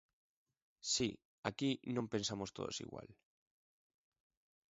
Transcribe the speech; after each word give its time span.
Si, 0.93 1.07
aquí 1.49 1.71
non 1.95 2.11
pensamos 2.13 2.49
todos 2.57 2.77
igual. 2.85 3.09